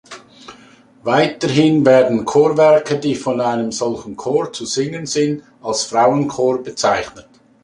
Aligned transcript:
Weiterhin 1.03 1.85
werden 1.85 2.25
Chorwerke, 2.25 2.97
die 2.99 3.13
von 3.13 3.39
einem 3.39 3.71
solchen 3.71 4.15
Chor 4.17 4.51
zu 4.51 4.65
singen 4.65 5.05
sind, 5.05 5.43
als 5.61 5.83
Frauenchor 5.83 6.63
bezeichnet. 6.63 7.27